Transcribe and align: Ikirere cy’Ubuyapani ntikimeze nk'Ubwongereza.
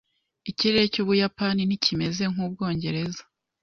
Ikirere 0.49 0.85
cy’Ubuyapani 0.93 1.61
ntikimeze 1.65 2.23
nk'Ubwongereza. 2.33 3.21